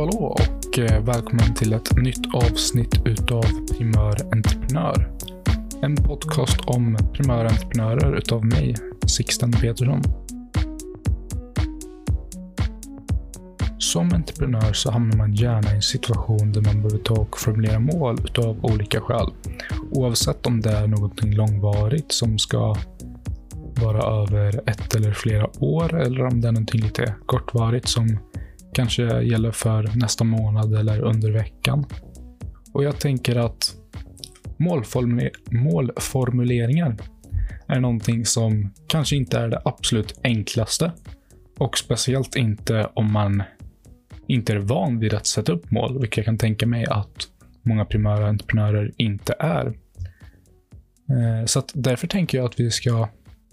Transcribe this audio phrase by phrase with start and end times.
[0.00, 0.36] Hallå hallå
[0.70, 3.44] och eh, välkommen till ett nytt avsnitt utav
[3.76, 5.10] Primör Entreprenör.
[5.82, 8.76] En podcast om primörentreprenörer utav mig,
[9.06, 10.02] Sixten Petersson.
[13.78, 17.78] Som entreprenör så hamnar man gärna i en situation där man behöver ta och formulera
[17.78, 19.30] mål utav olika skäl.
[19.90, 22.76] Oavsett om det är någonting långvarigt som ska
[23.82, 28.18] vara över ett eller flera år eller om det är någonting lite kortvarigt som
[28.72, 31.86] kanske gäller för nästa månad eller under veckan.
[32.72, 33.74] Och jag tänker att
[34.56, 36.96] målformule målformuleringar
[37.66, 40.92] är någonting som kanske inte är det absolut enklaste.
[41.58, 43.42] Och speciellt inte om man
[44.26, 47.28] inte är van vid att sätta upp mål, vilket jag kan tänka mig att
[47.62, 49.66] många primära entreprenörer inte är.
[51.10, 53.08] Eh, så därför tänker jag att vi ska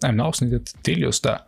[0.06, 1.40] ämna avsnittet till just det.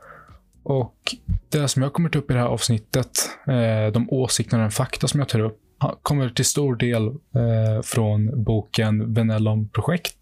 [0.70, 1.16] Och
[1.50, 3.12] det som jag kommer ta upp i det här avsnittet,
[3.48, 5.60] eh, de åsikter och den fakta som jag tar upp,
[6.02, 10.18] kommer till stor del eh, från boken Venellon projekt,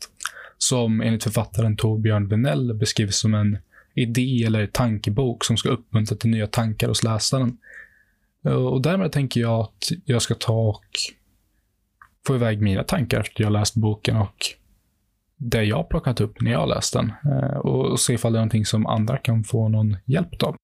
[0.57, 3.57] som enligt författaren Torbjörn Venell beskrivs som en
[3.93, 7.57] idé eller tankebok som ska uppmuntra till nya tankar hos läsaren.
[8.45, 10.85] Eh, och därmed tänker jag att jag ska ta och
[12.27, 14.45] få iväg mina tankar efter jag läst boken och
[15.37, 18.65] det jag plockat upp när jag läst den eh, och se ifall det är någonting
[18.65, 20.55] som andra kan få någon hjälp av.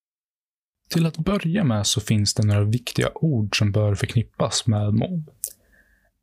[0.90, 5.24] Till att börja med så finns det några viktiga ord som bör förknippas med mål.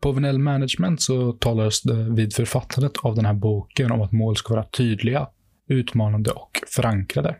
[0.00, 4.36] På Venell Management så talades det vid författandet av den här boken om att mål
[4.36, 5.28] ska vara tydliga,
[5.66, 7.36] utmanande och förankrade.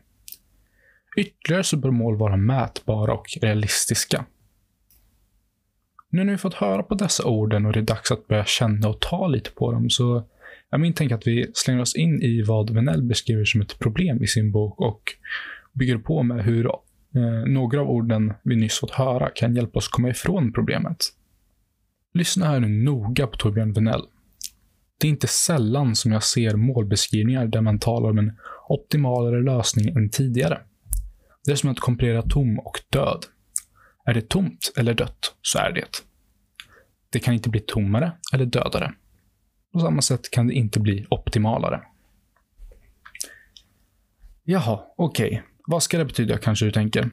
[1.17, 4.25] Ytterligare så bör mål vara mätbara och realistiska.
[6.09, 8.89] Nu när vi fått höra på dessa orden och det är dags att börja känna
[8.89, 10.25] och ta lite på dem så
[10.71, 14.23] jag min tänker att vi slänger oss in i vad Venell beskriver som ett problem
[14.23, 15.03] i sin bok och
[15.73, 19.89] bygger på med hur eh, några av orden vi nyss fått höra kan hjälpa oss
[19.89, 20.97] komma ifrån problemet.
[22.15, 24.03] Lyssna här nu noga på Torbjörn Venell.
[24.99, 28.33] Det är inte sällan som jag ser målbeskrivningar där man talar om en
[28.69, 30.61] optimalare lösning än tidigare.
[31.45, 33.25] Det är som att komprimera tom och död.
[34.05, 36.03] Är det tomt eller dött, så är det.
[37.11, 38.95] Det kan inte bli tommare eller dödare.
[39.73, 41.83] På samma sätt kan det inte bli optimalare.
[44.45, 45.27] Jaha, okej.
[45.27, 45.41] Okay.
[45.67, 47.11] Vad ska det betyda kanske du tänker?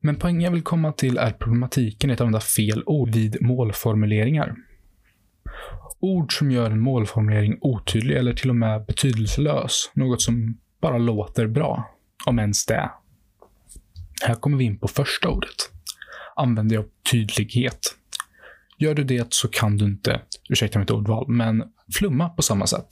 [0.00, 4.54] Men poängen jag vill komma till är problematiken i att använda fel ord vid målformuleringar.
[6.00, 9.90] Ord som gör en målformulering otydlig eller till och med betydelselös.
[9.94, 11.90] Något som bara låter bra.
[12.26, 12.90] Om ens det.
[14.22, 15.70] Här kommer vi in på första ordet.
[16.36, 17.96] Använder jag tydlighet.
[18.78, 21.64] Gör du det så kan du inte, ursäkta mitt ordval, men
[21.94, 22.88] flumma på samma sätt.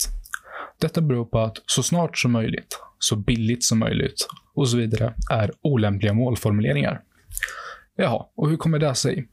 [0.81, 5.15] Detta beror på att så snart som möjligt, så billigt som möjligt och så vidare
[5.31, 7.03] är olämpliga målformuleringar.
[7.97, 9.29] Jaha, och hur kommer det sig?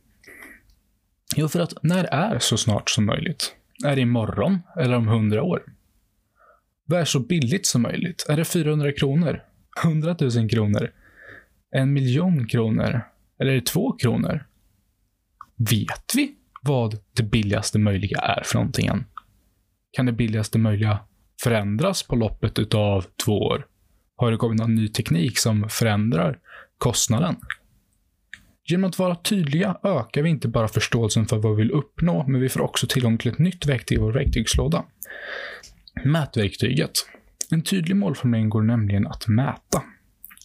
[1.35, 3.55] Jo, för att när är så snart som möjligt?
[3.85, 5.63] Är det imorgon eller om hundra år?
[6.85, 8.25] Vad är så billigt som möjligt?
[8.29, 9.43] Är det 400 kronor?
[9.83, 10.91] 100 000 kronor?
[11.71, 13.01] En miljon kronor?
[13.39, 14.45] Eller är det två kronor?
[15.55, 18.89] Vet vi vad det billigaste möjliga är för någonting?
[19.91, 20.99] Kan det billigaste möjliga
[21.43, 23.65] förändras på loppet utav två år?
[24.15, 26.39] Har det kommit någon ny teknik som förändrar
[26.77, 27.35] kostnaden?
[28.65, 32.41] Genom att vara tydliga ökar vi inte bara förståelsen för vad vi vill uppnå, men
[32.41, 34.85] vi får också tillgång till ett nytt verktyg i vår verktygslåda.
[36.03, 36.91] Mätverktyget.
[37.51, 39.83] En tydlig målformulering går nämligen att mäta.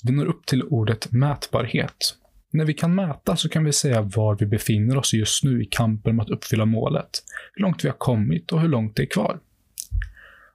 [0.02, 2.16] Vi når upp till ordet mätbarhet.
[2.54, 5.66] När vi kan mäta så kan vi säga var vi befinner oss just nu i
[5.70, 7.10] kampen om att uppfylla målet,
[7.54, 9.40] hur långt vi har kommit och hur långt det är kvar.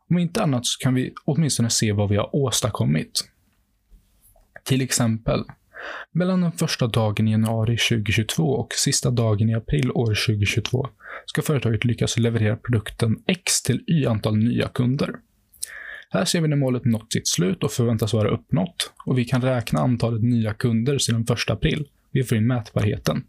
[0.09, 3.29] Om inte annat så kan vi åtminstone se vad vi har åstadkommit.
[4.63, 5.43] Till exempel,
[6.11, 10.87] mellan den första dagen i januari 2022 och sista dagen i april år 2022
[11.25, 15.15] ska företaget lyckas leverera produkten X till Y antal nya kunder.
[16.09, 19.41] Här ser vi när målet nått sitt slut och förväntas vara uppnått och vi kan
[19.41, 21.87] räkna antalet nya kunder sedan 1 april.
[22.11, 23.23] Vi får in mätbarheten.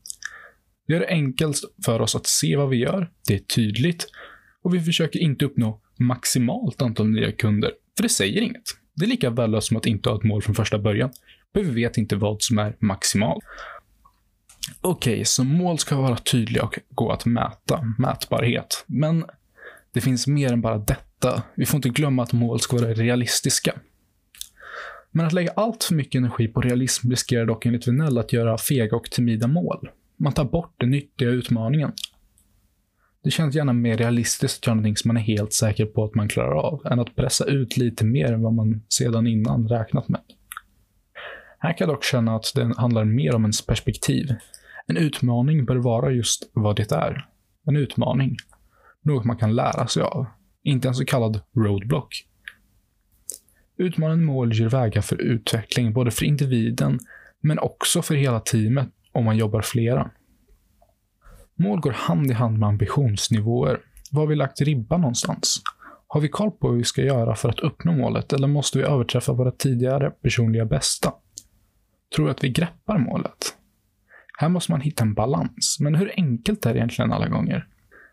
[0.86, 4.06] Vi gör det enkelt för oss att se vad vi gör, det är tydligt
[4.62, 8.62] och vi försöker inte uppnå maximalt antal nya kunder, för det säger inget.
[8.94, 11.10] Det är lika värdelöst som att inte ha ett mål från första början,
[11.52, 13.44] för vi vet inte vad som är maximalt.
[14.80, 18.84] Okej, okay, så mål ska vara tydliga och gå att mäta, mätbarhet.
[18.86, 19.24] Men
[19.92, 21.42] det finns mer än bara detta.
[21.54, 23.74] Vi får inte glömma att mål ska vara realistiska.
[25.10, 28.58] Men att lägga allt för mycket energi på realism riskerar dock enligt Vinell att göra
[28.58, 29.90] fega och timida mål.
[30.16, 31.92] Man tar bort den nyttiga utmaningen.
[33.24, 36.14] Det känns gärna mer realistiskt att göra någonting som man är helt säker på att
[36.14, 40.08] man klarar av, än att pressa ut lite mer än vad man sedan innan räknat
[40.08, 40.20] med.
[41.58, 44.34] Här kan jag dock känna att det handlar mer om ens perspektiv.
[44.86, 47.26] En utmaning bör vara just vad det är.
[47.66, 48.36] En utmaning.
[49.02, 50.26] Något man kan lära sig av.
[50.62, 52.26] Inte en så kallad roadblock.
[53.80, 56.98] Utmanande mål ger vägar för utveckling, både för individen,
[57.40, 60.10] men också för hela teamet om man jobbar flera.
[61.54, 63.80] Mål går hand i hand med ambitionsnivåer.
[64.10, 65.62] Var har vi lagt ribban någonstans?
[66.06, 68.84] Har vi koll på hur vi ska göra för att uppnå målet eller måste vi
[68.84, 71.12] överträffa våra tidigare personliga bästa?
[72.16, 73.56] Tror vi att vi greppar målet?
[74.38, 77.66] Här måste man hitta en balans, men hur enkelt är det egentligen alla gånger?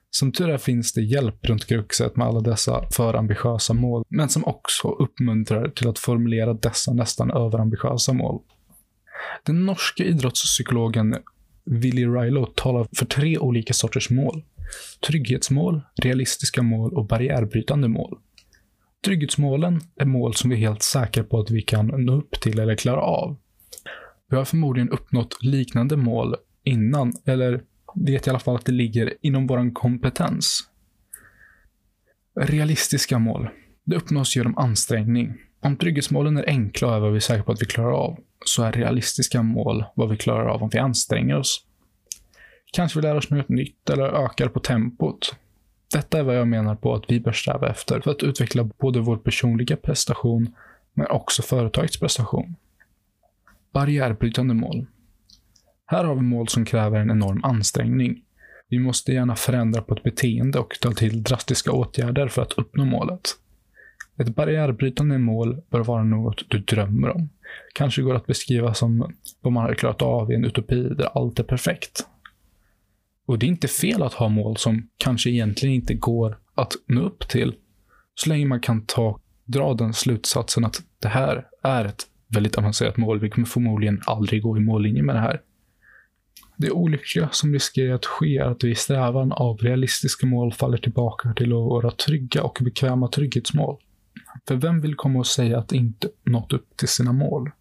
[0.09, 4.29] Som tur är finns det hjälp runt kruxet med alla dessa för ambitiösa mål, men
[4.29, 8.41] som också uppmuntrar till att formulera dessa nästan överambitiösa mål.
[9.43, 11.15] Den norska idrottspsykologen
[11.65, 14.43] Willy Rilo talar för tre olika sorters mål.
[15.07, 18.17] Trygghetsmål, realistiska mål och barriärbrytande mål.
[19.05, 22.59] Trygghetsmålen är mål som vi är helt säkra på att vi kan nå upp till
[22.59, 23.37] eller klara av.
[24.29, 27.61] Vi har förmodligen uppnått liknande mål innan, eller
[28.05, 30.59] vet i alla fall att det ligger inom vår kompetens.
[32.35, 33.49] Realistiska mål.
[33.83, 35.33] Det uppnås genom ansträngning.
[35.59, 38.19] Om trygghetsmålen är enkla och är vad vi är säkra på att vi klarar av,
[38.45, 41.65] så är realistiska mål vad vi klarar av om vi anstränger oss.
[42.71, 45.35] Kanske vi lär oss något nytt eller ökar på tempot.
[45.93, 48.99] Detta är vad jag menar på att vi bör sträva efter för att utveckla både
[48.99, 50.55] vår personliga prestation
[50.93, 52.55] men också företagets prestation.
[53.71, 54.85] Barriärbrytande mål.
[55.89, 58.21] Här har vi mål som kräver en enorm ansträngning.
[58.69, 62.85] Vi måste gärna förändra på ett beteende och ta till drastiska åtgärder för att uppnå
[62.85, 63.21] målet.
[64.17, 67.29] Ett barriärbrytande mål bör vara något du drömmer om.
[67.73, 71.39] Kanske går att beskriva som vad man hade klarat av i en utopi där allt
[71.39, 72.07] är perfekt.
[73.25, 77.01] Och det är inte fel att ha mål som kanske egentligen inte går att nå
[77.01, 77.55] upp till.
[78.15, 82.97] Så länge man kan ta, dra den slutsatsen att det här är ett väldigt avancerat
[82.97, 83.19] mål.
[83.19, 85.41] Vi kommer förmodligen aldrig gå i mållinje med det här.
[86.57, 90.77] Det olyckliga som riskerar att ske är att vi i strävan av realistiska mål faller
[90.77, 93.77] tillbaka till våra trygga och bekväma trygghetsmål.
[94.47, 97.51] För vem vill komma och säga att inte nått upp till sina mål?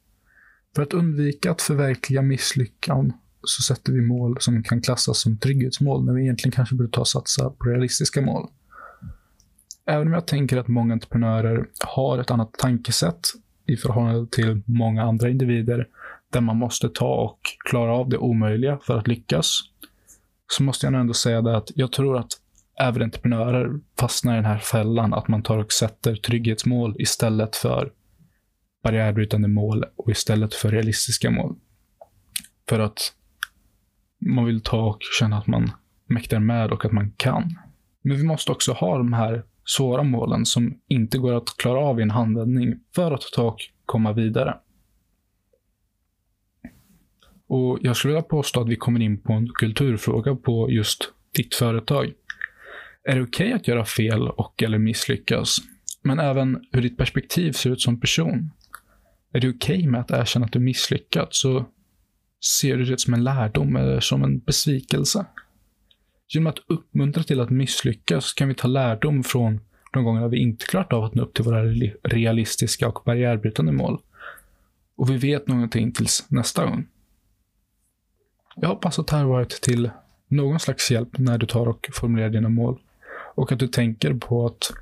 [0.74, 3.12] För att undvika att förverkliga misslyckan
[3.42, 7.00] så sätter vi mål som kan klassas som trygghetsmål när vi egentligen kanske borde ta
[7.00, 8.48] och satsa på realistiska mål.
[9.86, 13.20] Även om jag tänker att många entreprenörer har ett annat tankesätt
[13.66, 15.88] i förhållande till många andra individer
[16.36, 17.40] där man måste ta och
[17.70, 19.60] klara av det omöjliga för att lyckas,
[20.46, 22.32] så måste jag ändå säga det att jag tror att
[22.80, 27.92] även entreprenörer fastnar i den här fällan att man tar och sätter trygghetsmål istället för
[28.84, 31.56] barriärbrytande mål och istället för realistiska mål.
[32.68, 33.12] För att
[34.26, 35.70] man vill ta och känna att man
[36.06, 37.58] mäktar med och att man kan.
[38.02, 42.00] Men vi måste också ha de här svåra målen som inte går att klara av
[42.00, 44.60] i en handvändning för att ta och komma vidare.
[47.48, 51.54] Och Jag skulle vilja påstå att vi kommer in på en kulturfråga på just ditt
[51.54, 52.12] företag.
[53.04, 55.56] Är det okej okay att göra fel och eller misslyckas?
[56.02, 58.50] Men även hur ditt perspektiv ser ut som person.
[59.32, 61.40] Är det okej okay med att erkänna att du misslyckats?
[61.40, 61.64] Så
[62.60, 65.26] ser du det som en lärdom eller som en besvikelse?
[66.28, 69.60] Genom att uppmuntra till att misslyckas kan vi ta lärdom från
[69.92, 71.64] de gångerna vi inte klarat av att nå upp till våra
[72.02, 74.00] realistiska och barriärbrytande mål.
[74.96, 76.86] Och vi vet någonting tills nästa gång.
[78.60, 79.90] Jag hoppas att det här varit till
[80.28, 82.78] någon slags hjälp när du tar och formulerar dina mål.
[83.34, 84.72] Och att du tänker på att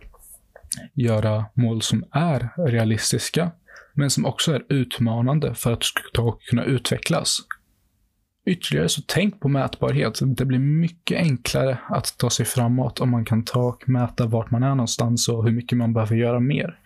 [0.95, 3.51] göra mål som är realistiska,
[3.93, 7.39] men som också är utmanande för att du ska ta och kunna utvecklas.
[8.47, 10.19] Ytterligare så tänk på mätbarhet.
[10.23, 14.51] Det blir mycket enklare att ta sig framåt om man kan ta och mäta vart
[14.51, 16.79] man är någonstans och hur mycket man behöver göra mer.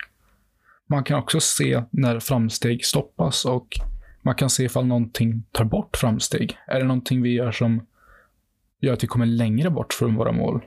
[0.86, 3.68] Man kan också se när framsteg stoppas och
[4.28, 6.58] man kan se ifall någonting tar bort framsteg.
[6.66, 7.86] Är det någonting vi gör som
[8.80, 10.60] gör att vi kommer längre bort från våra mål?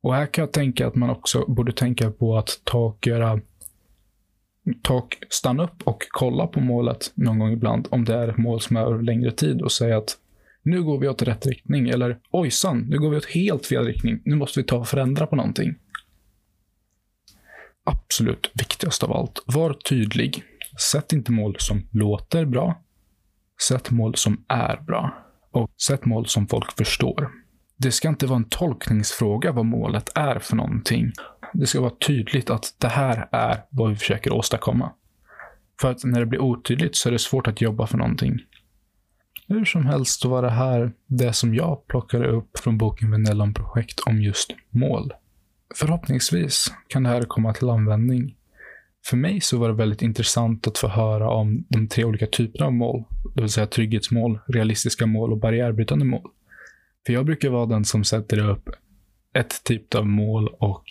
[0.00, 3.40] Och här kan jag tänka att man också borde tänka på att ta och göra
[4.82, 8.38] ta och stanna upp och kolla på målet någon gång ibland om det är ett
[8.38, 10.16] mål som är över längre tid och säga att
[10.62, 14.22] nu går vi åt rätt riktning eller ojsan, nu går vi åt helt fel riktning.
[14.24, 15.74] Nu måste vi ta och förändra på någonting.
[17.84, 20.44] Absolut viktigast av allt, var tydlig.
[20.92, 22.82] Sätt inte mål som låter bra.
[23.68, 25.24] Sätt mål som är bra.
[25.50, 27.30] Och sätt mål som folk förstår.
[27.76, 31.12] Det ska inte vara en tolkningsfråga vad målet är för någonting.
[31.52, 34.92] Det ska vara tydligt att det här är vad vi försöker åstadkomma.
[35.80, 38.38] För att när det blir otydligt så är det svårt att jobba för någonting.
[39.48, 43.54] Hur som helst så var det här det som jag plockade upp från boken Venellon
[43.54, 45.12] projekt om just mål.
[45.74, 48.37] Förhoppningsvis kan det här komma till användning
[49.06, 52.66] för mig så var det väldigt intressant att få höra om de tre olika typerna
[52.66, 53.04] av mål.
[53.34, 56.30] Det vill säga trygghetsmål, realistiska mål och barriärbrytande mål.
[57.06, 58.70] För jag brukar vara den som sätter upp
[59.34, 60.84] ett typ av mål och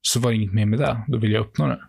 [0.00, 1.04] så var det inget mer med det.
[1.08, 1.80] Då vill jag uppnå det.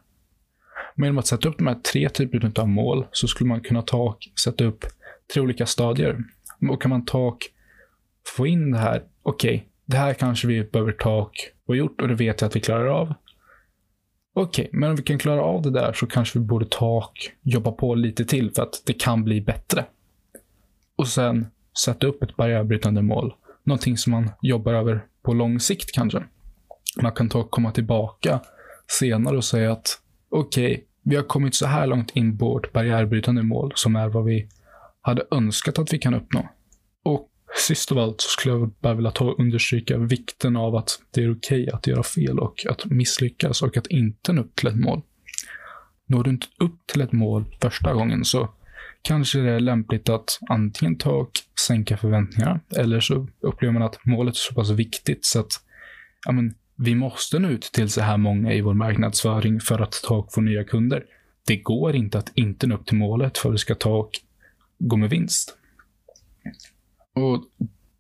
[0.96, 3.82] Men genom att sätta upp de här tre typerna av mål så skulle man kunna
[3.82, 4.86] ta och sätta upp
[5.34, 6.24] tre olika stadier.
[6.70, 7.40] Och kan man ta och
[8.38, 11.34] få in det här, okej, okay, det här kanske vi behöver ta och
[11.66, 13.14] få gjort och det vet jag att vi klarar av.
[14.38, 16.98] Okej, okay, men om vi kan klara av det där så kanske vi borde ta
[16.98, 19.86] och jobba på lite till för att det kan bli bättre.
[20.96, 21.48] Och sen
[21.84, 23.34] sätta upp ett barriärbrytande mål.
[23.64, 26.24] Någonting som man jobbar över på lång sikt kanske.
[27.02, 28.40] Man kan ta och komma tillbaka
[29.00, 32.74] senare och säga att okej, okay, vi har kommit så här långt in på vårt
[32.74, 34.48] barriärbrytande mål som är vad vi
[35.02, 36.50] hade önskat att vi kan uppnå.
[37.58, 41.24] Sist av allt så skulle jag bara vilja ta och understryka vikten av att det
[41.24, 44.68] är okej okay att göra fel och att misslyckas och att inte nå upp till
[44.68, 45.02] ett mål.
[46.08, 48.50] Når du inte upp till ett mål första gången så
[49.02, 51.32] kanske det är lämpligt att antingen ta och
[51.68, 55.52] sänka förväntningarna eller så upplever man att målet är så pass viktigt så att
[56.26, 60.02] ja, men, vi måste nå ut till så här många i vår marknadsföring för att
[60.04, 61.06] ta och få nya kunder.
[61.48, 64.12] Det går inte att inte nå upp till målet för att vi ska ta och
[64.80, 65.58] gå med vinst.
[67.16, 67.44] Och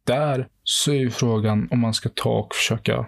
[0.04, 3.06] där så är ju frågan om man ska ta och försöka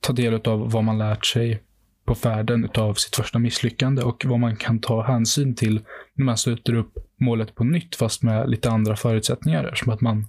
[0.00, 1.62] ta del av vad man lärt sig
[2.04, 5.80] på färden av sitt första misslyckande och vad man kan ta hänsyn till
[6.14, 9.74] när man sluter upp målet på nytt fast med lite andra förutsättningar.
[9.74, 10.26] Som att man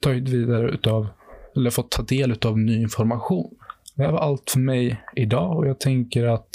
[0.00, 1.08] tagit vidare utav,
[1.56, 3.54] eller fått ta del av ny information.
[3.94, 6.50] Det här var allt för mig idag och jag tänker att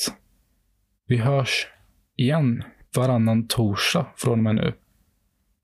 [1.07, 1.67] vi hörs
[2.17, 2.63] igen
[2.95, 4.74] varannan torsdag från och med nu.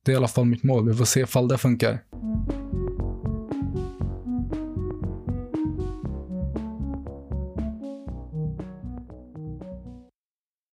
[0.09, 0.87] Det är i alla fall mitt mål.
[0.89, 1.99] Vi får se ifall det funkar.